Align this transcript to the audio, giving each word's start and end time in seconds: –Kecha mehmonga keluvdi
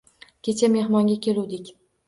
–Kecha 0.47 0.69
mehmonga 0.77 1.19
keluvdi 1.29 1.63